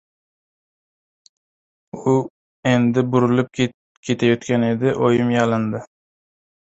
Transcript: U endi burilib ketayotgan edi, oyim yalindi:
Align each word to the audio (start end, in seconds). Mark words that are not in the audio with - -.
U 2.11 2.13
endi 2.71 3.03
burilib 3.15 3.51
ketayotgan 4.05 4.65
edi, 4.71 4.95
oyim 5.11 5.29
yalindi: 5.35 5.83